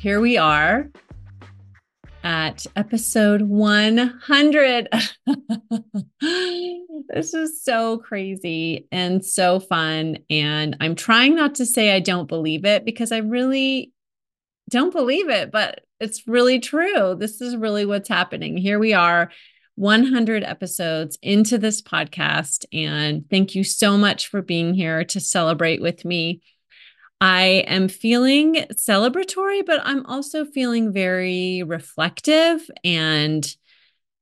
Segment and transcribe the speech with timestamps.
[0.00, 0.88] here we are
[2.24, 4.88] at episode 100.
[7.10, 10.16] this is so crazy and so fun.
[10.30, 13.92] And I'm trying not to say I don't believe it because I really
[14.70, 17.14] don't believe it, but it's really true.
[17.14, 18.56] This is really what's happening.
[18.56, 19.30] Here we are.
[19.74, 22.64] 100 episodes into this podcast.
[22.72, 26.40] And thank you so much for being here to celebrate with me.
[27.20, 33.46] I am feeling celebratory, but I'm also feeling very reflective and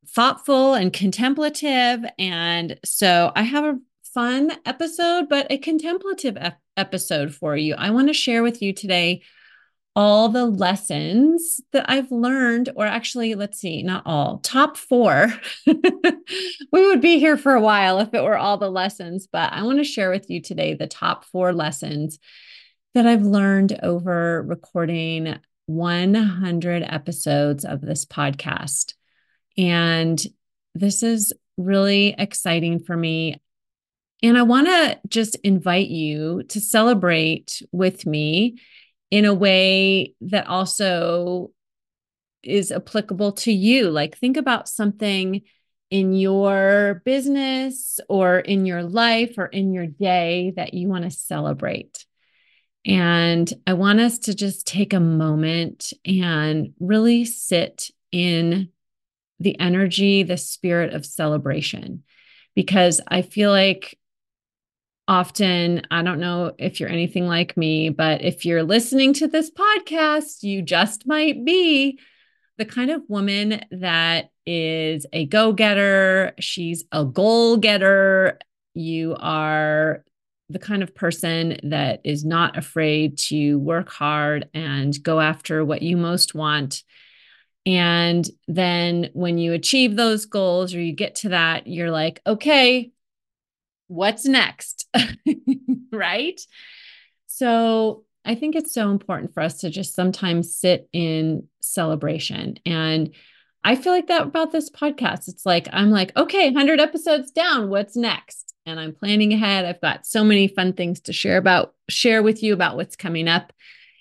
[0.09, 2.05] thoughtful and contemplative.
[2.19, 3.79] And so I have a
[4.15, 7.75] fun episode, but a contemplative ep- episode for you.
[7.77, 9.23] I want to share with you today
[9.95, 15.33] all the lessons that I've learned, or actually, let's see, not all, top four.
[15.67, 19.63] we would be here for a while if it were all the lessons, but I
[19.63, 22.19] want to share with you today the top four lessons
[22.95, 25.37] that I've learned over recording
[25.67, 28.95] 100 episodes of this podcast.
[29.57, 30.21] And
[30.75, 33.41] this is really exciting for me.
[34.23, 38.59] And I want to just invite you to celebrate with me
[39.11, 41.51] in a way that also
[42.43, 43.91] is applicable to you.
[43.91, 45.43] Like, think about something
[45.91, 51.11] in your business or in your life or in your day that you want to
[51.11, 52.05] celebrate.
[52.89, 58.71] And I want us to just take a moment and really sit in
[59.39, 62.03] the energy, the spirit of celebration,
[62.57, 63.99] because I feel like
[65.07, 69.51] often, I don't know if you're anything like me, but if you're listening to this
[69.51, 71.99] podcast, you just might be
[72.57, 76.33] the kind of woman that is a go getter.
[76.41, 78.39] She's a goal getter.
[78.75, 80.05] You are
[80.51, 85.83] the kind of person that is not afraid to work hard and go after what
[85.83, 86.83] you most want.
[87.67, 92.93] And then when you achieve those goals or you get to that, you're like, okay,
[93.89, 94.89] what's next?
[95.93, 96.41] right?
[97.27, 102.59] So I think it's so important for us to just sometimes sit in celebration.
[102.65, 103.11] And
[103.69, 105.29] I feel like that about this podcast.
[105.29, 107.69] It's like, I'm like, okay, 100 episodes down.
[107.69, 108.49] What's next?
[108.69, 109.65] and I'm planning ahead.
[109.65, 113.29] I've got so many fun things to share about, share with you about what's coming
[113.29, 113.53] up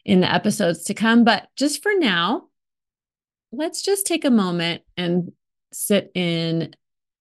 [0.05, 1.23] in the episodes to come.
[1.23, 2.47] But just for now,
[3.51, 5.31] let's just take a moment and
[5.71, 6.75] sit in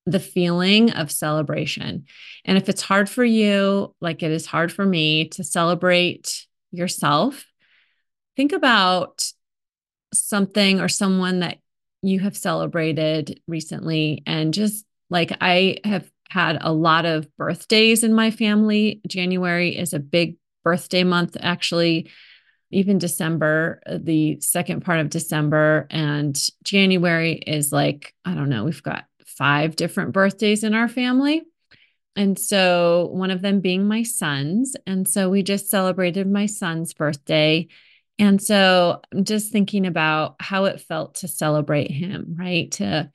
[0.06, 2.04] the feeling of celebration.
[2.44, 7.44] And if it's hard for you, like it is hard for me to celebrate yourself,
[8.36, 9.24] think about
[10.12, 11.58] something or someone that
[12.02, 18.12] you have celebrated recently and just like I have had a lot of birthdays in
[18.12, 19.00] my family.
[19.06, 22.10] January is a big birthday month, actually,
[22.70, 25.86] even December, uh, the second part of December.
[25.90, 31.42] And January is like, I don't know, we've got five different birthdays in our family.
[32.16, 34.74] And so one of them being my son's.
[34.86, 37.68] And so we just celebrated my son's birthday.
[38.18, 42.70] And so I'm just thinking about how it felt to celebrate him, right?
[42.72, 43.10] To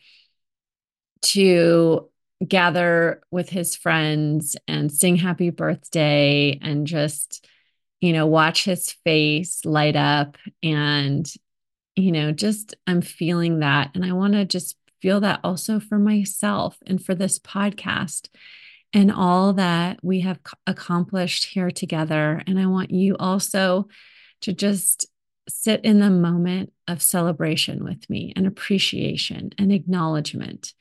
[1.23, 2.09] to
[2.47, 7.45] gather with his friends and sing happy birthday and just
[8.00, 11.31] you know watch his face light up and
[11.95, 16.00] you know just i'm feeling that and i want to just feel that also for
[16.00, 18.28] myself and for this podcast
[18.91, 23.87] and all that we have accomplished here together and i want you also
[24.41, 25.08] to just
[25.49, 30.73] sit in the moment of celebration with me and appreciation and acknowledgement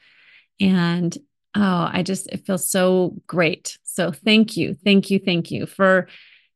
[0.61, 1.17] and
[1.55, 3.79] Oh, I just, it feels so great.
[3.83, 4.75] So thank you.
[4.85, 5.19] Thank you.
[5.19, 6.07] Thank you for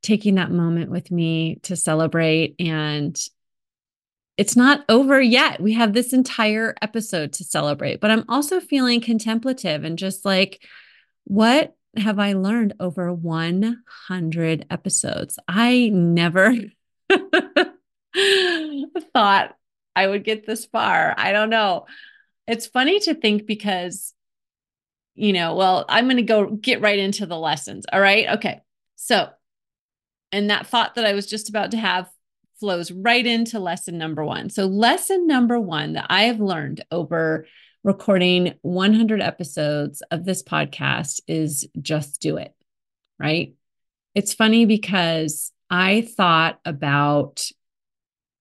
[0.02, 2.54] taking that moment with me to celebrate.
[2.60, 3.18] And
[4.36, 5.60] it's not over yet.
[5.60, 10.62] We have this entire episode to celebrate, but I'm also feeling contemplative and just like,
[11.24, 15.38] what have I learned over 100 episodes?
[15.48, 16.54] I never
[19.12, 19.56] thought
[19.96, 21.14] I would get this far.
[21.16, 21.86] I don't know.
[22.46, 24.14] It's funny to think because
[25.14, 27.86] you know, well, I'm going to go get right into the lessons.
[27.92, 28.28] All right.
[28.30, 28.60] Okay.
[28.96, 29.28] So,
[30.32, 32.10] and that thought that I was just about to have
[32.58, 34.50] flows right into lesson number one.
[34.50, 37.46] So, lesson number one that I have learned over
[37.84, 42.52] recording 100 episodes of this podcast is just do it,
[43.18, 43.54] right?
[44.14, 47.48] It's funny because I thought about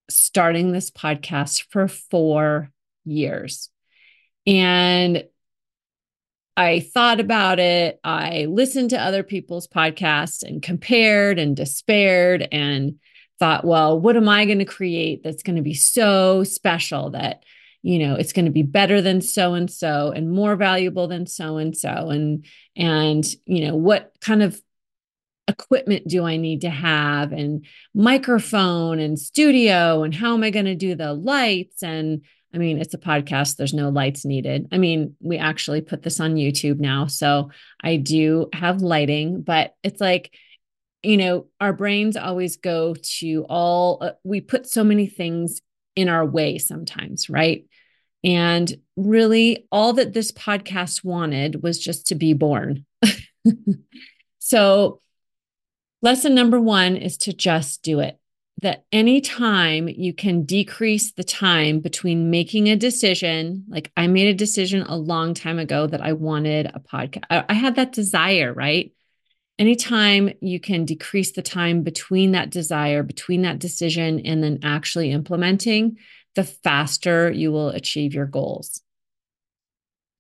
[0.07, 2.71] starting this podcast for four
[3.05, 3.71] years.
[4.45, 5.23] And
[6.55, 7.99] I thought about it.
[8.03, 12.99] I listened to other people's podcasts and compared and despaired and
[13.39, 17.45] thought, well, what am I going to create that's going to be so special that,
[17.81, 21.25] you know, it's going to be better than so and so and more valuable than
[21.25, 22.45] so and so and
[22.75, 24.61] and you know, what kind of
[25.47, 30.65] equipment do I need to have and microphone and studio and how am I going
[30.65, 32.21] to do the lights and
[32.53, 34.69] I mean it's a podcast there's no lights needed.
[34.71, 37.49] I mean we actually put this on YouTube now so
[37.83, 40.33] I do have lighting but it's like
[41.01, 45.61] you know our brains always go to all uh, we put so many things
[45.97, 47.65] in our way sometimes right?
[48.23, 52.85] And really all that this podcast wanted was just to be born.
[54.39, 55.01] so
[56.03, 58.19] Lesson number one is to just do it.
[58.61, 64.37] That anytime you can decrease the time between making a decision, like I made a
[64.37, 67.23] decision a long time ago that I wanted a podcast.
[67.31, 68.91] I had that desire, right?
[69.57, 75.11] Anytime you can decrease the time between that desire, between that decision, and then actually
[75.11, 75.97] implementing,
[76.35, 78.81] the faster you will achieve your goals.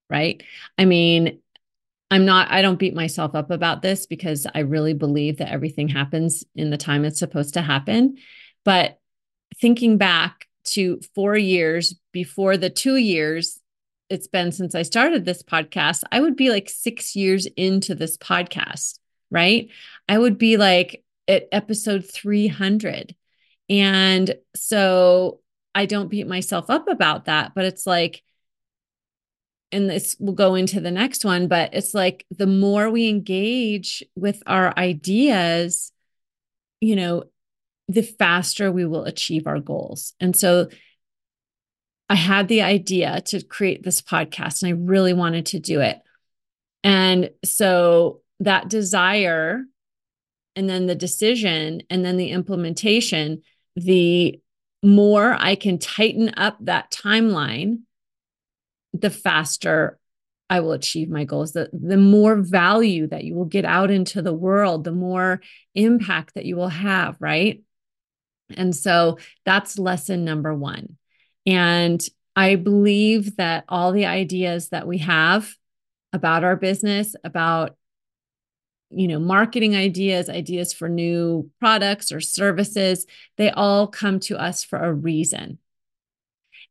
[0.09, 0.43] Right.
[0.77, 1.39] I mean,
[2.11, 5.87] I'm not, I don't beat myself up about this because I really believe that everything
[5.87, 8.17] happens in the time it's supposed to happen.
[8.63, 8.99] But
[9.59, 13.59] thinking back to four years before the two years
[14.09, 18.15] it's been since I started this podcast, I would be like six years into this
[18.17, 18.99] podcast,
[19.31, 19.69] right?
[20.07, 23.15] I would be like at episode 300.
[23.69, 25.39] And so
[25.73, 28.21] I don't beat myself up about that, but it's like,
[29.73, 34.03] and this will go into the next one, but it's like the more we engage
[34.15, 35.91] with our ideas,
[36.79, 37.23] you know,
[37.87, 40.13] the faster we will achieve our goals.
[40.19, 40.69] And so
[42.09, 45.99] I had the idea to create this podcast and I really wanted to do it.
[46.83, 49.63] And so that desire
[50.55, 53.41] and then the decision and then the implementation,
[53.75, 54.39] the
[54.83, 57.79] more I can tighten up that timeline
[58.93, 59.99] the faster
[60.49, 61.53] I will achieve my goals.
[61.53, 65.41] The, the more value that you will get out into the world, the more
[65.73, 67.63] impact that you will have, right?
[68.55, 70.97] And so that's lesson number one.
[71.45, 72.03] And
[72.35, 75.51] I believe that all the ideas that we have
[76.11, 77.75] about our business, about
[78.95, 83.07] you know, marketing ideas, ideas for new products or services,
[83.37, 85.57] they all come to us for a reason.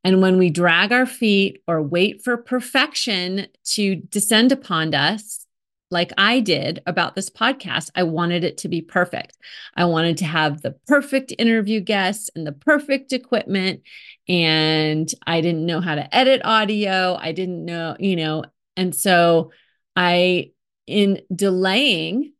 [0.04, 5.46] And when we drag our feet or wait for perfection to descend upon us,
[5.90, 9.36] like I did about this podcast, I wanted it to be perfect.
[9.76, 13.82] I wanted to have the perfect interview guests and the perfect equipment.
[14.26, 17.16] And I didn't know how to edit audio.
[17.20, 18.44] I didn't know, you know,
[18.76, 19.52] and so
[19.94, 20.52] I,
[20.86, 22.32] in delaying,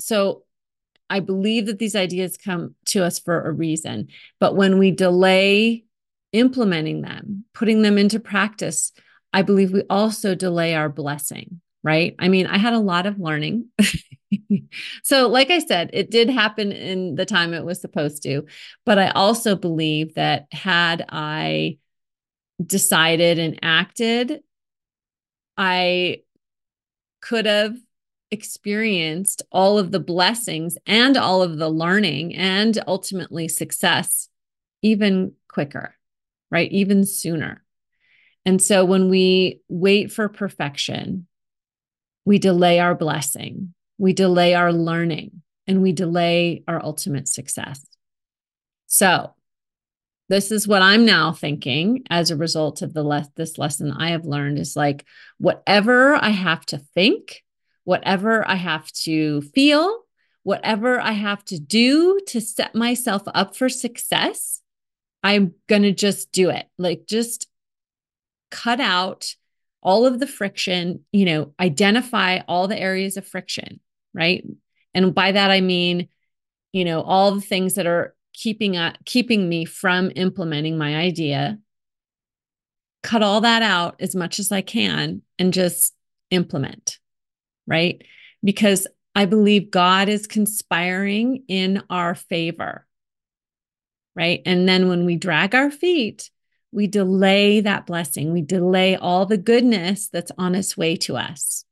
[0.00, 0.44] so
[1.10, 4.08] I believe that these ideas come to us for a reason.
[4.40, 5.84] But when we delay
[6.38, 8.92] implementing them, putting them into practice,
[9.32, 12.14] I believe we also delay our blessing, right?
[12.18, 13.66] I mean, I had a lot of learning.
[15.02, 18.46] so, like I said, it did happen in the time it was supposed to.
[18.86, 21.78] But I also believe that had I
[22.64, 24.40] decided and acted,
[25.56, 26.22] I
[27.20, 27.76] could have
[28.30, 34.28] experienced all of the blessings and all of the learning and ultimately success
[34.82, 35.97] even quicker
[36.50, 36.70] right?
[36.72, 37.64] Even sooner.
[38.44, 41.26] And so when we wait for perfection,
[42.24, 47.84] we delay our blessing, we delay our learning, and we delay our ultimate success.
[48.86, 49.34] So,
[50.28, 54.10] this is what I'm now thinking as a result of the le- this lesson I
[54.10, 55.06] have learned is like
[55.38, 57.42] whatever I have to think,
[57.84, 60.00] whatever I have to feel,
[60.42, 64.60] whatever I have to do to set myself up for success,
[65.22, 66.66] I'm going to just do it.
[66.78, 67.48] Like, just
[68.50, 69.34] cut out
[69.82, 73.80] all of the friction, you know, identify all the areas of friction,
[74.14, 74.44] right?
[74.94, 76.08] And by that, I mean,
[76.72, 81.58] you know, all the things that are keeping uh, keeping me from implementing my idea
[83.02, 85.94] cut all that out as much as i can and just
[86.30, 86.98] implement
[87.66, 88.02] right
[88.44, 92.86] because i believe god is conspiring in our favor
[94.18, 94.42] right?
[94.44, 96.28] And then when we drag our feet,
[96.72, 98.32] we delay that blessing.
[98.32, 101.64] We delay all the goodness that's on its way to us.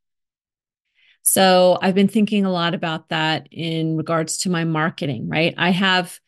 [1.22, 5.54] So I've been thinking a lot about that in regards to my marketing, right?
[5.58, 6.20] I have,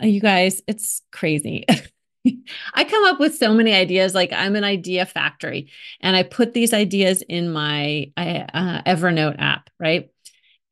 [0.00, 1.64] uh, you guys, it's crazy.
[2.74, 4.14] I come up with so many ideas.
[4.14, 9.68] Like I'm an idea factory, and I put these ideas in my uh, Evernote app,
[9.80, 10.08] right?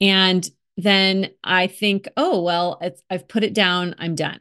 [0.01, 2.81] And then I think, oh well,
[3.11, 3.97] I've put it down.
[3.99, 4.41] I'm done.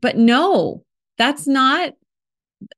[0.00, 0.84] But no,
[1.18, 1.94] that's not.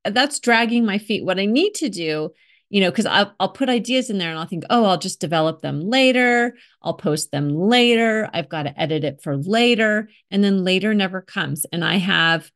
[0.04, 1.24] That's dragging my feet.
[1.24, 2.32] What I need to do
[2.74, 5.20] you know, because I'll, I'll put ideas in there and I'll think, oh, I'll just
[5.20, 6.56] develop them later.
[6.82, 8.28] I'll post them later.
[8.32, 10.08] I've got to edit it for later.
[10.32, 11.66] And then later never comes.
[11.66, 12.50] And I have,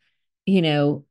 [0.45, 1.05] you know,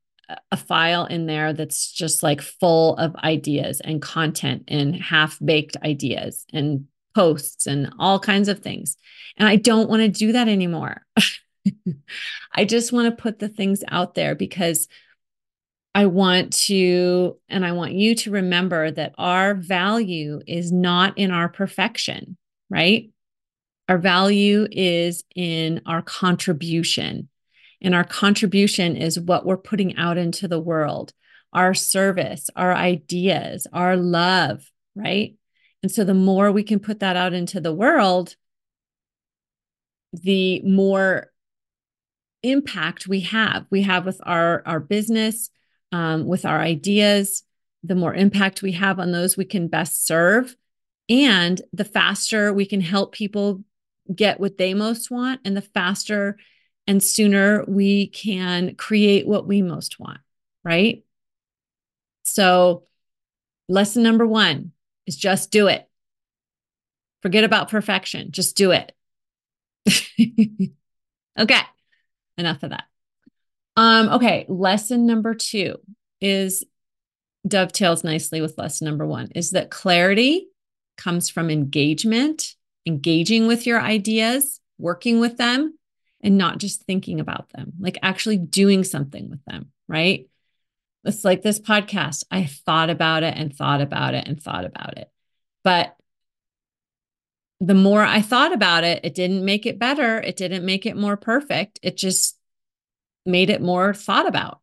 [0.51, 5.77] a file in there that's just like full of ideas and content and half baked
[5.77, 8.97] ideas and posts and all kinds of things.
[9.37, 11.05] And I don't want to do that anymore.
[12.53, 14.87] I just want to put the things out there because
[15.95, 21.31] I want to, and I want you to remember that our value is not in
[21.31, 22.37] our perfection,
[22.69, 23.09] right?
[23.89, 27.29] Our value is in our contribution.
[27.81, 31.13] And our contribution is what we're putting out into the world
[31.53, 35.35] our service, our ideas, our love, right?
[35.81, 38.35] And so the more we can put that out into the world,
[40.11, 41.31] the more
[42.43, 43.65] impact we have.
[43.69, 45.49] We have with our, our business,
[45.91, 47.43] um, with our ideas,
[47.83, 50.55] the more impact we have on those we can best serve.
[51.09, 53.63] And the faster we can help people
[54.13, 56.37] get what they most want, and the faster
[56.85, 60.19] and sooner we can create what we most want,
[60.63, 61.03] right?
[62.23, 62.83] So,
[63.67, 64.71] lesson number one
[65.05, 65.87] is just do it.
[67.21, 68.93] Forget about perfection, just do it.
[71.39, 71.61] okay,
[72.37, 72.85] enough of that.
[73.75, 75.77] Um, okay, lesson number two
[76.19, 76.63] is
[77.47, 80.47] dovetails nicely with lesson number one is that clarity
[80.97, 85.77] comes from engagement, engaging with your ideas, working with them,
[86.21, 90.27] and not just thinking about them, like actually doing something with them, right?
[91.05, 92.23] It's like this podcast.
[92.31, 95.09] I thought about it and thought about it and thought about it.
[95.63, 95.95] But
[97.59, 100.19] the more I thought about it, it didn't make it better.
[100.19, 101.79] It didn't make it more perfect.
[101.81, 102.37] It just
[103.25, 104.61] made it more thought about.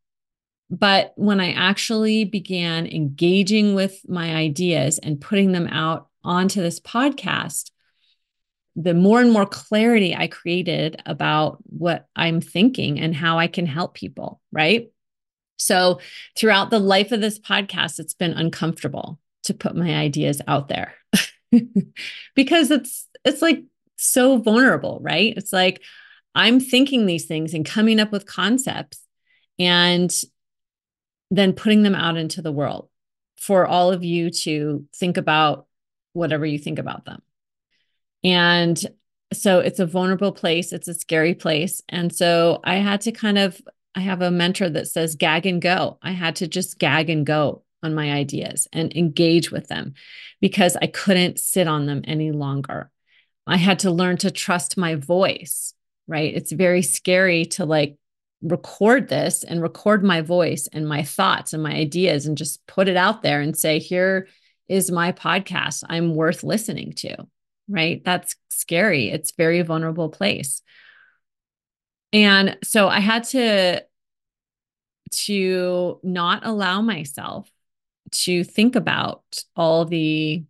[0.70, 6.80] But when I actually began engaging with my ideas and putting them out onto this
[6.80, 7.70] podcast,
[8.76, 13.66] the more and more clarity I created about what I'm thinking and how I can
[13.66, 14.90] help people, right?
[15.56, 16.00] So,
[16.36, 20.94] throughout the life of this podcast, it's been uncomfortable to put my ideas out there
[22.34, 23.64] because it's it's like
[23.96, 25.34] so vulnerable, right?
[25.36, 25.82] It's like
[26.34, 29.00] I'm thinking these things and coming up with concepts
[29.58, 30.12] and
[31.30, 32.88] then putting them out into the world
[33.38, 35.66] for all of you to think about
[36.12, 37.22] whatever you think about them.
[38.22, 38.80] And
[39.32, 41.82] so it's a vulnerable place, it's a scary place.
[41.88, 43.60] And so I had to kind of,
[43.94, 45.98] I have a mentor that says gag and go.
[46.02, 49.94] I had to just gag and go on my ideas and engage with them
[50.40, 52.90] because I couldn't sit on them any longer.
[53.46, 55.74] I had to learn to trust my voice
[56.06, 56.34] right?
[56.34, 57.96] It's very scary to like
[58.42, 62.88] record this and record my voice and my thoughts and my ideas and just put
[62.88, 64.28] it out there and say, here
[64.68, 65.84] is my podcast.
[65.88, 67.16] I'm worth listening to,
[67.68, 68.02] right?
[68.04, 69.08] That's scary.
[69.10, 70.62] It's very vulnerable place.
[72.12, 73.82] And so I had to
[75.10, 77.48] to not allow myself
[78.14, 79.22] to think about
[79.56, 80.44] all the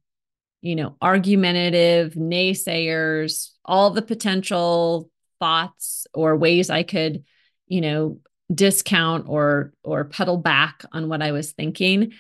[0.63, 7.25] you know argumentative naysayers all the potential thoughts or ways I could,
[7.67, 8.21] you know,
[8.53, 12.13] discount or or pedal back on what I was thinking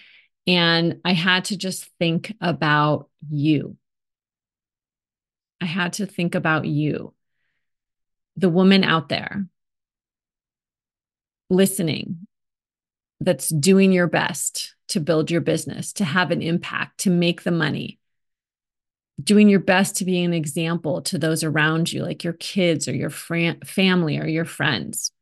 [0.46, 3.76] and I had to just think about you.
[5.60, 7.14] I had to think about you.
[8.36, 9.46] The woman out there
[11.48, 12.26] listening
[13.20, 17.50] that's doing your best to build your business, to have an impact, to make the
[17.50, 17.98] money,
[19.22, 22.94] doing your best to be an example to those around you, like your kids or
[22.94, 25.12] your fran- family or your friends.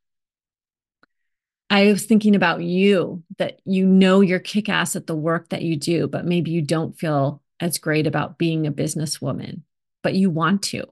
[1.71, 5.63] I was thinking about you that you know you're kick ass at the work that
[5.63, 9.63] you do, but maybe you don't feel as great about being a businesswoman,
[10.03, 10.85] but you want to.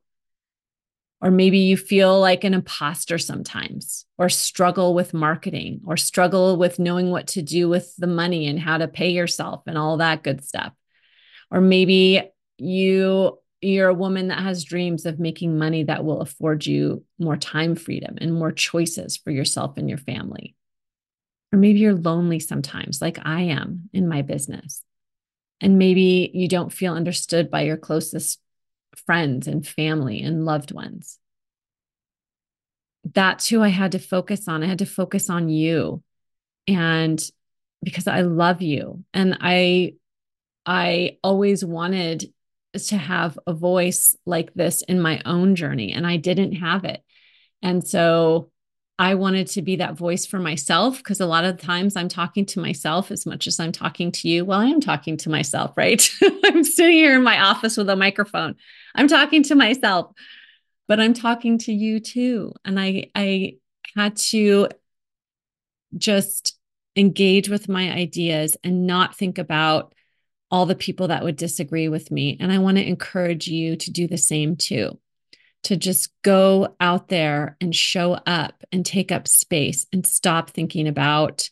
[1.23, 6.79] Or maybe you feel like an imposter sometimes, or struggle with marketing, or struggle with
[6.79, 10.23] knowing what to do with the money and how to pay yourself and all that
[10.23, 10.73] good stuff.
[11.51, 12.23] Or maybe
[12.57, 17.37] you you're a woman that has dreams of making money that will afford you more
[17.37, 20.55] time freedom and more choices for yourself and your family.
[21.53, 24.83] Or maybe you're lonely sometimes, like I am in my business.
[25.61, 28.41] And maybe you don't feel understood by your closest
[28.97, 31.19] friends and family and loved ones.
[33.05, 34.63] That's who I had to focus on.
[34.63, 36.03] I had to focus on you.
[36.69, 37.21] And
[37.83, 39.95] because I love you and I
[40.67, 42.33] I always wanted
[42.77, 47.03] to have a voice like this in my own journey and I didn't have it.
[47.63, 48.51] And so
[49.01, 52.45] I wanted to be that voice for myself because a lot of times I'm talking
[52.45, 54.45] to myself as much as I'm talking to you.
[54.45, 56.07] Well, I am talking to myself, right?
[56.45, 58.57] I'm sitting here in my office with a microphone.
[58.95, 60.13] I'm talking to myself,
[60.87, 62.53] but I'm talking to you too.
[62.63, 63.55] And I I
[63.97, 64.69] had to
[65.97, 66.59] just
[66.95, 69.95] engage with my ideas and not think about
[70.51, 72.37] all the people that would disagree with me.
[72.39, 74.99] And I want to encourage you to do the same too,
[75.65, 80.89] to just go out there and show up and take up space and stop thinking
[80.89, 81.51] about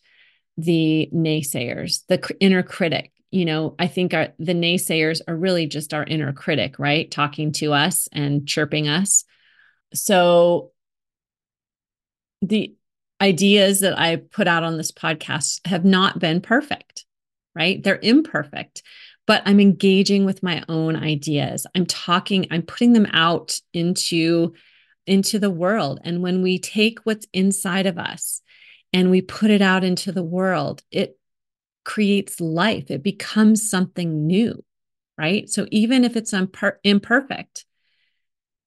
[0.56, 3.12] the naysayers, the inner critic.
[3.30, 7.10] You know, I think our, the naysayers are really just our inner critic, right?
[7.10, 9.24] Talking to us and chirping us.
[9.92, 10.72] So
[12.40, 12.74] the
[13.20, 17.04] ideas that I put out on this podcast have not been perfect
[17.58, 17.82] right?
[17.82, 18.82] They're imperfect,
[19.28, 21.66] but I'm engaging with my own ideas.
[21.74, 24.54] I'm talking, I'm putting them out into
[25.06, 26.00] into the world.
[26.02, 28.42] And when we take what's inside of us
[28.92, 31.18] and we put it out into the world, it
[31.84, 32.90] creates life.
[32.90, 34.62] It becomes something new,
[35.16, 35.48] right?
[35.48, 37.64] So even if it's imper- imperfect,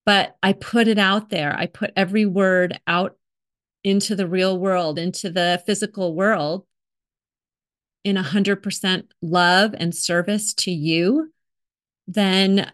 [0.04, 3.18] but I put it out there, I put every word out
[3.84, 6.66] into the real world, into the physical world,
[8.04, 11.32] in 100% love and service to you,
[12.08, 12.72] then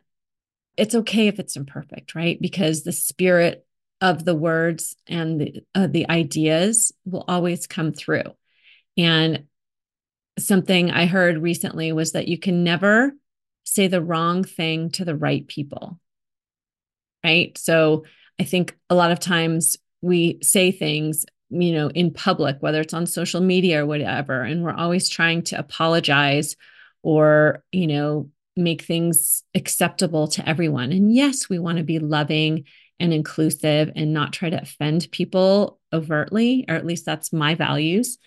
[0.77, 2.39] it's okay if it's imperfect, right?
[2.41, 3.65] Because the spirit
[3.99, 8.23] of the words and the, uh, the ideas will always come through.
[8.95, 9.45] And
[10.39, 13.11] something I heard recently was that you can never
[13.63, 15.99] say the wrong thing to the right people.
[17.23, 17.57] Right.
[17.57, 18.05] So
[18.39, 22.93] I think a lot of times we say things you know in public whether it's
[22.93, 26.55] on social media or whatever and we're always trying to apologize
[27.03, 30.91] or you know make things acceptable to everyone.
[30.91, 32.65] And yes we want to be loving
[32.99, 38.17] and inclusive and not try to offend people overtly or at least that's my values.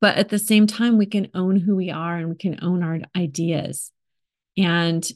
[0.00, 2.82] But at the same time we can own who we are and we can own
[2.82, 3.92] our ideas.
[4.56, 5.06] And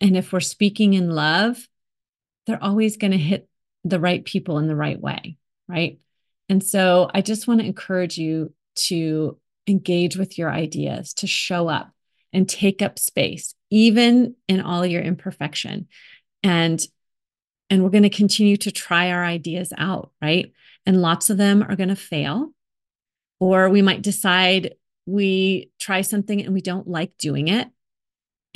[0.00, 1.66] and if we're speaking in love
[2.46, 3.48] they're always going to hit
[3.84, 5.36] the right people in the right way
[5.68, 5.98] right?
[6.48, 11.68] And so I just want to encourage you to engage with your ideas, to show
[11.68, 11.90] up
[12.32, 15.88] and take up space, even in all your imperfection.
[16.42, 16.84] And
[17.68, 20.52] and we're going to continue to try our ideas out, right?
[20.84, 22.52] And lots of them are going to fail.
[23.40, 27.68] Or we might decide we try something and we don't like doing it.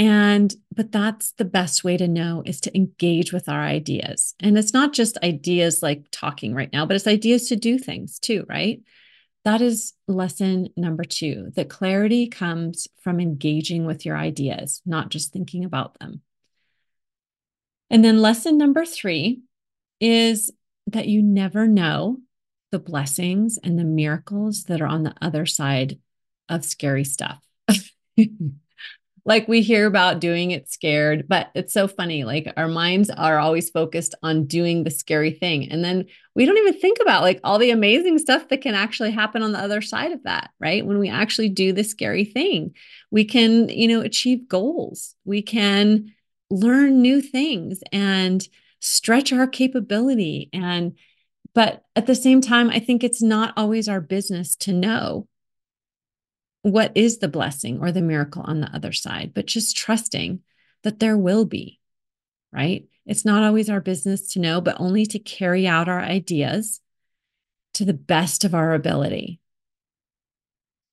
[0.00, 4.34] And, but that's the best way to know is to engage with our ideas.
[4.40, 8.18] And it's not just ideas like talking right now, but it's ideas to do things
[8.18, 8.80] too, right?
[9.44, 11.50] That is lesson number two.
[11.54, 16.22] The clarity comes from engaging with your ideas, not just thinking about them.
[17.90, 19.42] And then lesson number three
[20.00, 20.50] is
[20.86, 22.20] that you never know
[22.72, 25.98] the blessings and the miracles that are on the other side
[26.48, 27.44] of scary stuff.
[29.24, 32.24] like we hear about doing it scared, but it's so funny.
[32.24, 35.70] Like our minds are always focused on doing the scary thing.
[35.70, 39.10] And then we don't even think about like all the amazing stuff that can actually
[39.10, 40.84] happen on the other side of that, right?
[40.84, 42.74] When we actually do the scary thing,
[43.10, 45.14] we can, you know, achieve goals.
[45.24, 46.12] We can
[46.50, 48.46] learn new things and
[48.80, 50.96] stretch our capability and
[51.54, 55.26] but at the same time, I think it's not always our business to know
[56.62, 60.40] what is the blessing or the miracle on the other side, but just trusting
[60.82, 61.80] that there will be,
[62.52, 62.86] right?
[63.06, 66.80] It's not always our business to know, but only to carry out our ideas
[67.74, 69.40] to the best of our ability.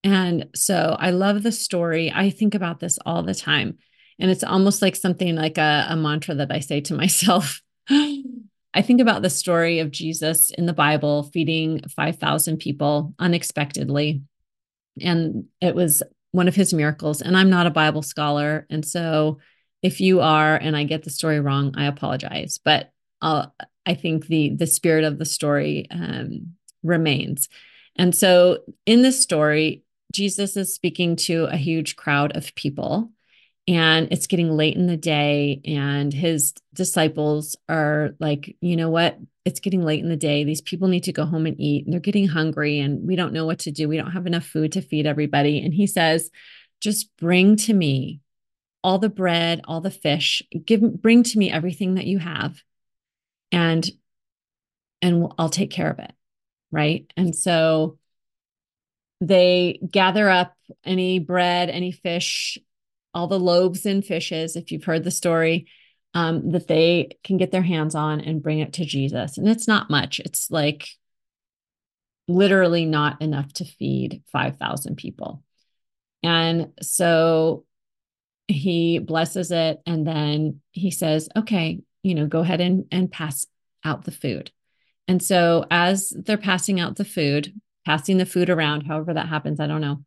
[0.03, 2.12] And so I love the story.
[2.13, 3.77] I think about this all the time.
[4.19, 7.62] And it's almost like something like a, a mantra that I say to myself.
[7.89, 14.21] I think about the story of Jesus in the Bible feeding 5,000 people unexpectedly
[15.01, 17.21] and it was one of his miracles.
[17.21, 18.65] And I'm not a Bible scholar.
[18.69, 19.39] And so
[19.81, 22.60] if you are and I get the story wrong, I apologize.
[22.63, 23.53] But I'll,
[23.86, 27.49] I think the the spirit of the story um, remains.
[27.95, 29.83] And so in this story,
[30.13, 33.12] Jesus is speaking to a huge crowd of people.
[33.67, 39.17] and it's getting late in the day and his disciples are like you know what
[39.47, 41.93] it's getting late in the day these people need to go home and eat and
[41.93, 44.73] they're getting hungry and we don't know what to do we don't have enough food
[44.73, 46.29] to feed everybody and he says
[46.81, 48.19] just bring to me
[48.83, 52.62] all the bread all the fish give bring to me everything that you have
[53.51, 53.89] and
[55.01, 56.12] and I'll take care of it
[56.69, 57.10] right?
[57.15, 57.97] And so
[59.21, 62.57] they gather up any bread any fish
[63.17, 65.65] all the loaves and fishes, if you've heard the story,
[66.17, 69.38] um, that they can get their hands on and bring it to Jesus.
[69.38, 70.89] And it's not much, it's like
[72.27, 75.43] literally not enough to feed 5,000 people.
[76.23, 77.65] And so
[78.47, 83.45] he blesses it and then he says, okay, you know, go ahead and, and pass
[83.86, 84.49] out the food.
[85.08, 87.53] And so as they're passing out the food,
[87.86, 90.03] passing the food around, however that happens, I don't know,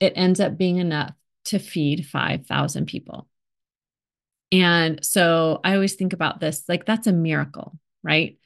[0.00, 3.28] it ends up being enough to feed 5,000 people.
[4.62, 8.38] And so I always think about this like that's a miracle, right?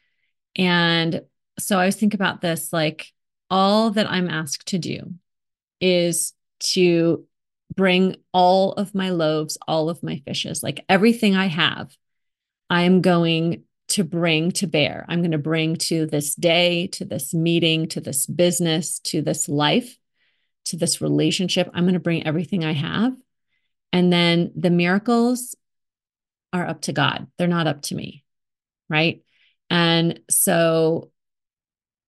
[0.57, 1.23] And
[1.59, 3.13] so I always think about this like
[3.51, 5.15] all that I'm asked to do
[5.81, 7.27] is to
[7.75, 11.97] bring all of my loaves, all of my fishes, like everything I have,
[12.69, 15.05] I am going to bring to bear.
[15.09, 19.49] I'm going to bring to this day, to this meeting, to this business, to this
[19.49, 19.99] life
[20.67, 21.71] to this relationship.
[21.75, 23.15] I'm going to bring everything I have.
[23.93, 25.57] And then the miracles
[26.53, 28.25] are up to God, they're not up to me.
[28.89, 29.23] Right.
[29.69, 31.11] And so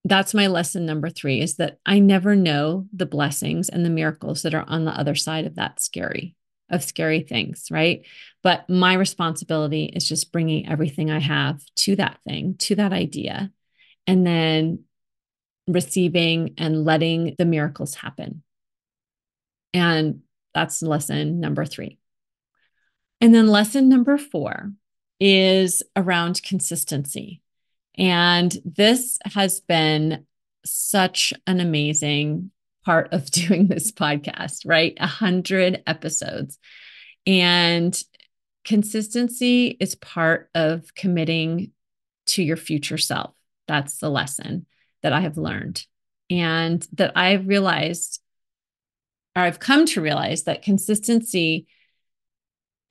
[0.05, 4.42] that's my lesson number three is that I never know the blessings and the miracles
[4.42, 6.35] that are on the other side of that scary,
[6.70, 7.68] of scary things.
[7.70, 8.05] Right.
[8.42, 13.52] But my responsibility is just bringing everything I have to that thing, to that idea,
[14.09, 14.85] and then
[15.68, 18.42] receiving and letting the miracles happen.
[19.72, 20.22] And
[20.55, 21.98] that's lesson number three.
[23.22, 24.72] And then lesson number four
[25.20, 27.40] is around consistency.
[27.96, 30.26] And this has been
[30.66, 32.50] such an amazing
[32.85, 34.94] part of doing this podcast, right?
[34.98, 36.58] A hundred episodes.
[37.26, 37.98] And
[38.64, 41.70] consistency is part of committing
[42.26, 43.35] to your future self.
[43.68, 44.66] That's the lesson
[45.02, 45.87] that I have learned
[46.28, 48.20] and that I've realized
[49.37, 51.66] or I've come to realize that consistency,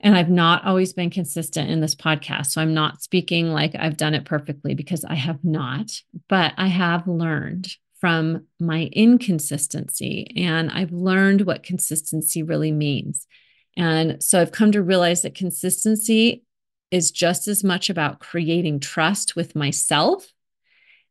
[0.02, 2.46] and I've not always been consistent in this podcast.
[2.46, 5.92] So I'm not speaking like I've done it perfectly because I have not,
[6.28, 13.28] but I have learned from my inconsistency and I've learned what consistency really means.
[13.76, 16.42] And so I've come to realize that consistency
[16.90, 20.26] is just as much about creating trust with myself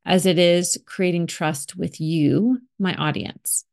[0.06, 3.64] as it is creating trust with you, my audience.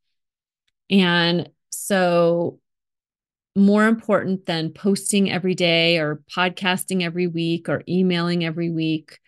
[0.89, 2.59] And so,
[3.59, 9.19] more important than posting every day or podcasting every week or emailing every week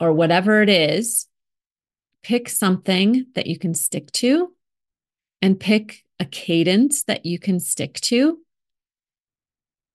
[0.00, 1.26] or whatever it is,
[2.22, 4.52] pick something that you can stick to
[5.40, 8.38] and pick a cadence that you can stick to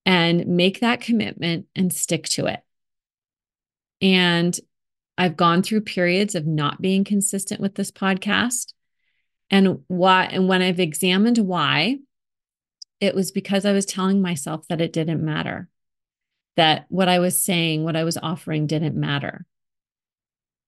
[0.05, 2.61] and make that commitment and stick to it.
[4.01, 4.57] And
[5.17, 8.73] I've gone through periods of not being consistent with this podcast
[9.49, 11.97] and why and when i've examined why
[12.99, 15.69] it was because i was telling myself that it didn't matter
[16.55, 19.45] that what i was saying what i was offering didn't matter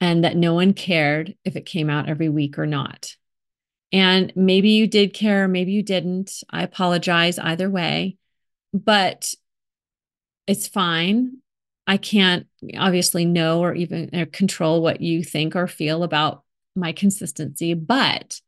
[0.02, 3.15] and that no one cared if it came out every week or not.
[3.92, 6.44] And maybe you did care maybe you didn't.
[6.50, 8.18] I apologize either way
[8.72, 9.34] but
[10.46, 11.38] it's fine.
[11.88, 12.46] I can't
[12.78, 16.44] obviously know or even control what you think or feel about
[16.76, 18.39] my consistency but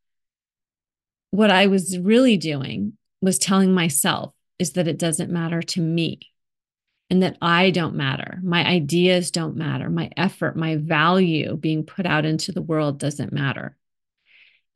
[1.32, 6.20] what I was really doing was telling myself is that it doesn't matter to me
[7.10, 8.40] and that I don't matter.
[8.42, 9.90] My ideas don't matter.
[9.90, 13.76] My effort, my value being put out into the world doesn't matter.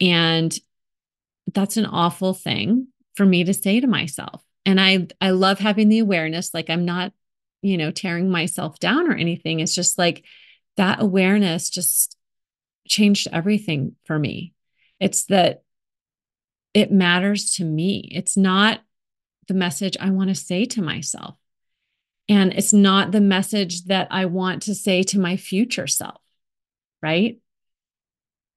[0.02, 0.54] And
[1.54, 4.44] that's an awful thing for me to say to myself.
[4.66, 7.14] And I I love having the awareness like I'm not,
[7.62, 9.60] you know, tearing myself down or anything.
[9.60, 10.26] It's just like
[10.76, 12.18] that awareness just
[12.88, 14.54] changed everything for me.
[15.00, 15.64] It's that
[16.76, 18.10] it matters to me.
[18.12, 18.82] It's not
[19.48, 21.38] the message I want to say to myself.
[22.28, 26.22] And it's not the message that I want to say to my future self,
[27.02, 27.40] right?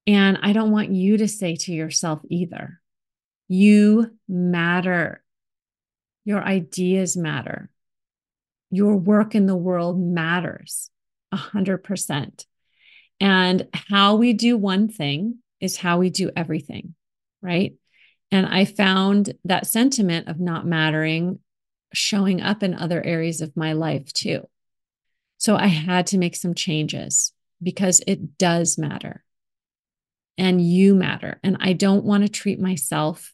[0.05, 2.81] And I don't want you to say to yourself either.
[3.47, 5.23] You matter.
[6.25, 7.69] Your ideas matter.
[8.69, 10.89] Your work in the world matters
[11.31, 12.45] a hundred percent.
[13.21, 16.95] And how we do one thing is how we do everything,
[17.41, 17.75] right?
[18.31, 21.39] And I found that sentiment of not mattering
[21.93, 24.47] showing up in other areas of my life too.
[25.37, 29.23] So I had to make some changes because it does matter.
[30.37, 31.39] And you matter.
[31.43, 33.33] And I don't want to treat myself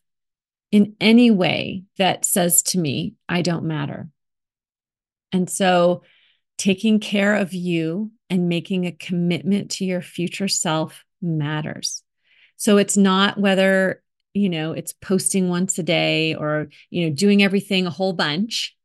[0.71, 4.09] in any way that says to me, I don't matter.
[5.31, 6.03] And so
[6.57, 12.03] taking care of you and making a commitment to your future self matters.
[12.57, 14.01] So it's not whether,
[14.35, 18.75] you know, it's posting once a day or, you know, doing everything a whole bunch.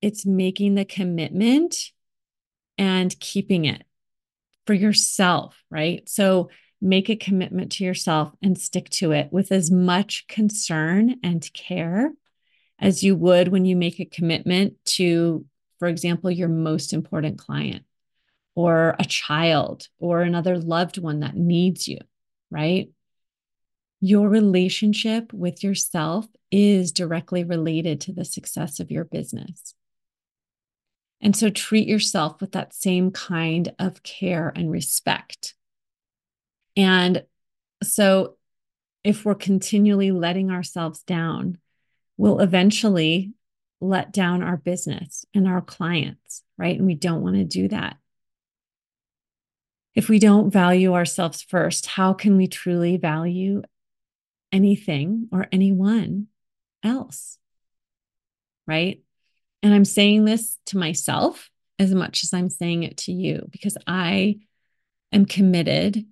[0.00, 1.76] It's making the commitment
[2.78, 3.84] and keeping it
[4.66, 6.08] for yourself, right?
[6.08, 6.48] So
[6.80, 12.10] make a commitment to yourself and stick to it with as much concern and care
[12.78, 15.44] as you would when you make a commitment to,
[15.78, 17.84] for example, your most important client
[18.54, 21.98] or a child or another loved one that needs you,
[22.50, 22.88] right?
[24.06, 29.74] Your relationship with yourself is directly related to the success of your business.
[31.22, 35.54] And so treat yourself with that same kind of care and respect.
[36.76, 37.24] And
[37.82, 38.36] so
[39.04, 41.56] if we're continually letting ourselves down,
[42.18, 43.32] we'll eventually
[43.80, 46.76] let down our business and our clients, right?
[46.76, 47.96] And we don't want to do that.
[49.94, 53.62] If we don't value ourselves first, how can we truly value
[54.54, 56.28] anything or anyone
[56.82, 57.38] else?
[58.66, 59.02] Right?
[59.62, 63.76] And I'm saying this to myself as much as I'm saying it to you because
[63.86, 64.38] I
[65.12, 66.06] am committed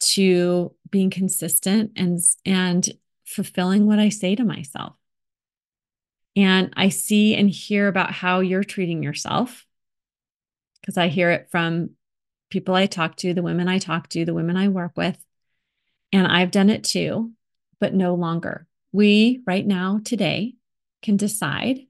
[0.00, 2.88] to being consistent and and
[3.24, 4.94] fulfilling what I say to myself.
[6.36, 9.66] And I see and hear about how you're treating yourself
[10.80, 11.90] because I hear it from
[12.50, 15.16] people I talk to, the women I talk to, the women I work with.
[16.12, 17.32] And I've done it too,
[17.80, 18.66] but no longer.
[18.92, 20.54] We right now, today,
[21.02, 21.80] can decide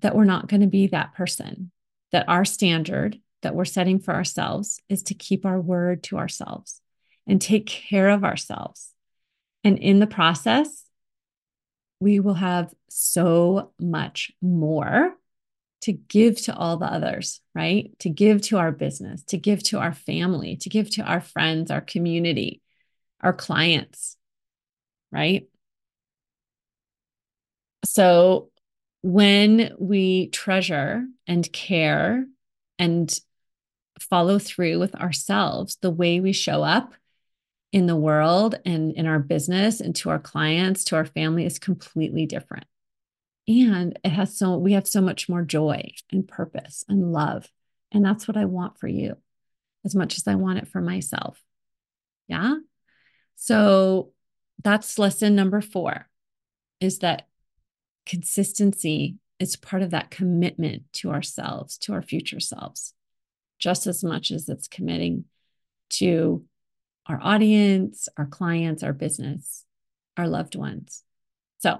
[0.00, 1.70] that we're not going to be that person,
[2.12, 6.80] that our standard that we're setting for ourselves is to keep our word to ourselves
[7.26, 8.92] and take care of ourselves.
[9.64, 10.84] And in the process,
[12.00, 15.14] we will have so much more
[15.82, 17.96] to give to all the others, right?
[18.00, 21.70] To give to our business, to give to our family, to give to our friends,
[21.70, 22.60] our community,
[23.20, 24.16] our clients,
[25.10, 25.48] right?
[27.84, 28.50] So
[29.02, 32.26] when we treasure and care
[32.78, 33.18] and
[34.00, 36.94] follow through with ourselves, the way we show up
[37.72, 41.58] in the world and in our business and to our clients, to our family is
[41.58, 42.64] completely different.
[43.46, 47.50] And it has so, we have so much more joy and purpose and love.
[47.92, 49.16] And that's what I want for you
[49.84, 51.42] as much as I want it for myself.
[52.26, 52.56] Yeah.
[53.36, 54.12] So
[54.62, 56.08] that's lesson number four
[56.80, 57.26] is that
[58.06, 62.94] consistency is part of that commitment to ourselves, to our future selves,
[63.58, 65.24] just as much as it's committing
[65.90, 66.44] to
[67.06, 69.64] our audience, our clients, our business,
[70.16, 71.04] our loved ones.
[71.58, 71.78] So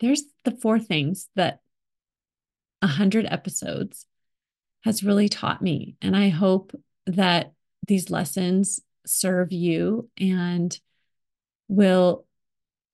[0.00, 1.60] there's the four things that
[2.80, 4.06] a hundred episodes
[4.84, 5.96] has really taught me.
[6.02, 6.72] And I hope
[7.06, 7.52] that
[7.86, 10.76] these lessons serve you and
[11.74, 12.24] will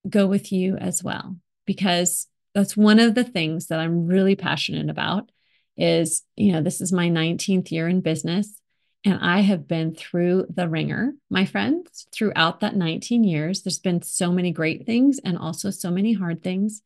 [0.09, 1.37] go with you as well
[1.67, 5.31] because that's one of the things that I'm really passionate about
[5.77, 8.61] is, you know, this is my 19th year in business
[9.05, 13.63] and I have been through the wringer, my friends, throughout that 19 years.
[13.63, 16.83] There's been so many great things and also so many hard things.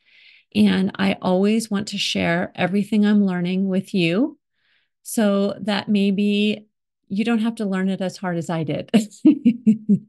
[0.54, 4.38] And I always want to share everything I'm learning with you
[5.02, 6.68] so that maybe
[7.08, 8.90] you don't have to learn it as hard as I did.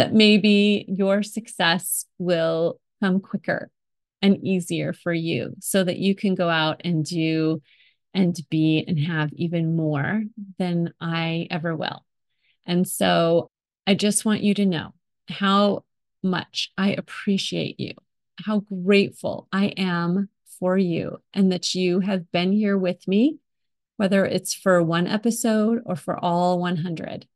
[0.00, 3.70] that maybe your success will come quicker
[4.22, 7.60] and easier for you so that you can go out and do
[8.14, 10.22] and be and have even more
[10.58, 12.02] than I ever will.
[12.64, 13.50] And so
[13.86, 14.94] I just want you to know
[15.28, 15.84] how
[16.22, 17.92] much I appreciate you,
[18.42, 23.36] how grateful I am for you, and that you have been here with me,
[23.98, 27.28] whether it's for one episode or for all 100.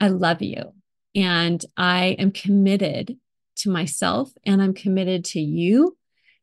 [0.00, 0.72] I love you.
[1.14, 3.16] And I am committed
[3.56, 5.96] to myself and I'm committed to you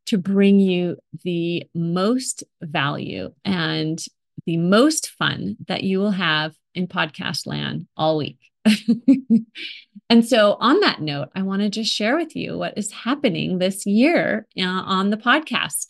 [0.07, 4.03] to bring you the most value and
[4.45, 8.39] the most fun that you will have in podcast land all week.
[10.09, 13.57] and so, on that note, I want to just share with you what is happening
[13.57, 15.87] this year uh, on the podcast.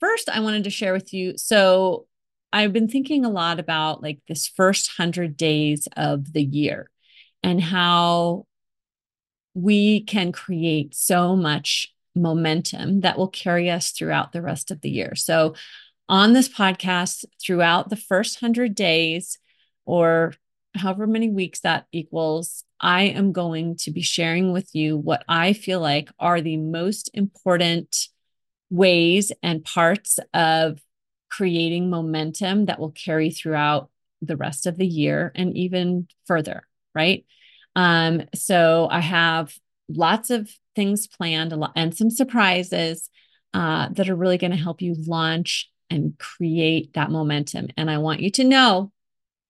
[0.00, 1.34] First, I wanted to share with you.
[1.36, 2.06] So,
[2.52, 6.90] I've been thinking a lot about like this first 100 days of the year
[7.42, 8.46] and how
[9.54, 14.90] we can create so much momentum that will carry us throughout the rest of the
[14.90, 15.14] year.
[15.14, 15.54] So,
[16.08, 19.38] on this podcast, throughout the first 100 days
[19.86, 20.34] or
[20.74, 25.52] however many weeks that equals, I am going to be sharing with you what I
[25.52, 28.08] feel like are the most important
[28.70, 30.80] ways and parts of
[31.30, 37.24] creating momentum that will carry throughout the rest of the year and even further, right?
[37.74, 39.54] Um, so I have
[39.88, 43.08] lots of things planned and some surprises
[43.54, 47.68] uh, that are really going to help you launch and create that momentum.
[47.76, 48.92] And I want you to know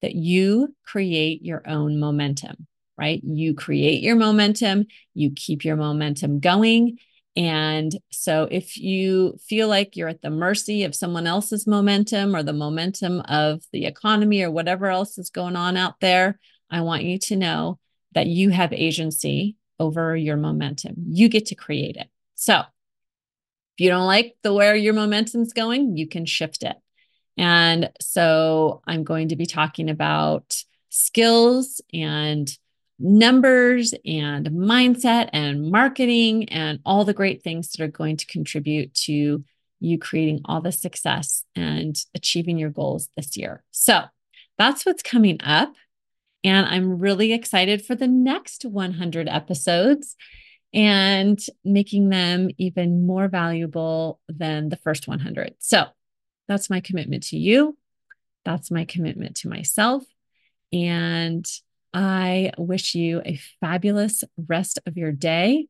[0.01, 3.21] that you create your own momentum, right?
[3.23, 6.97] You create your momentum, you keep your momentum going.
[7.35, 12.43] And so if you feel like you're at the mercy of someone else's momentum or
[12.43, 17.03] the momentum of the economy or whatever else is going on out there, I want
[17.03, 17.79] you to know
[18.13, 20.95] that you have agency over your momentum.
[21.09, 22.07] You get to create it.
[22.35, 26.75] So if you don't like the where your momentum's going, you can shift it.
[27.37, 32.55] And so I'm going to be talking about skills and
[32.99, 38.93] numbers and mindset and marketing and all the great things that are going to contribute
[38.93, 39.43] to
[39.79, 43.63] you creating all the success and achieving your goals this year.
[43.71, 44.03] So
[44.57, 45.73] that's what's coming up.
[46.43, 50.15] And I'm really excited for the next 100 episodes
[50.73, 55.55] and making them even more valuable than the first 100.
[55.59, 55.85] So
[56.47, 57.77] that's my commitment to you.
[58.43, 60.03] That's my commitment to myself.
[60.73, 61.45] And
[61.93, 65.67] I wish you a fabulous rest of your day.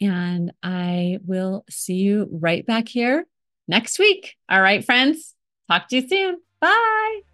[0.00, 3.26] And I will see you right back here
[3.66, 4.36] next week.
[4.48, 5.34] All right, friends.
[5.68, 6.38] Talk to you soon.
[6.60, 7.31] Bye.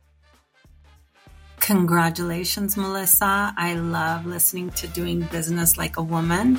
[1.61, 3.53] Congratulations, Melissa.
[3.57, 6.57] I love listening to Doing Business Like a Woman.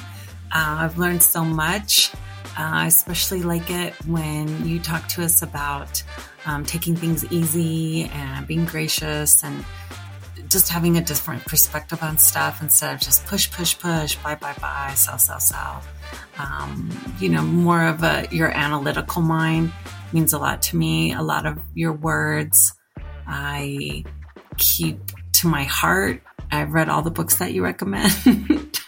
[0.52, 2.12] Uh, I've learned so much.
[2.58, 6.04] Uh, I especially like it when you talk to us about
[6.46, 9.64] um, taking things easy and being gracious and
[10.50, 14.54] just having a different perspective on stuff instead of just push, push, push, buy, buy,
[14.60, 15.82] buy, sell, sell, sell.
[16.38, 19.72] Um, you know, more of a your analytical mind
[20.12, 21.14] means a lot to me.
[21.14, 22.74] A lot of your words
[23.28, 24.04] I
[24.60, 25.00] keep
[25.34, 26.22] to my heart.
[26.52, 28.12] I've read all the books that you recommend.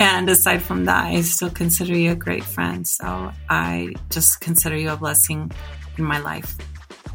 [0.00, 2.86] and aside from that, I still consider you a great friend.
[2.86, 5.50] So I just consider you a blessing
[5.98, 6.56] in my life.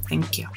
[0.09, 0.47] Thank you.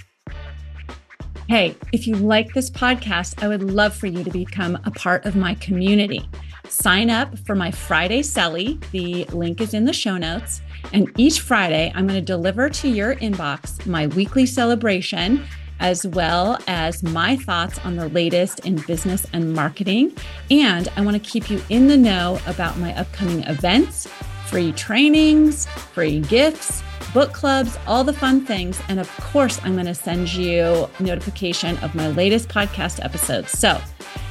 [1.48, 5.24] Hey, if you like this podcast, I would love for you to become a part
[5.24, 6.28] of my community.
[6.68, 8.78] Sign up for my Friday Celly.
[8.90, 10.60] The link is in the show notes.
[10.92, 15.44] And each Friday, I'm going to deliver to your inbox my weekly celebration,
[15.80, 20.16] as well as my thoughts on the latest in business and marketing.
[20.50, 24.06] And I want to keep you in the know about my upcoming events,
[24.46, 28.80] free trainings, free gifts book clubs, all the fun things.
[28.88, 33.50] And of course, I'm going to send you notification of my latest podcast episodes.
[33.50, 33.80] So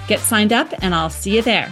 [0.07, 1.69] get signed up and I'll see you there.